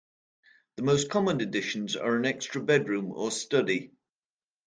[0.77, 3.91] The most common additions are an extra bedroom or study.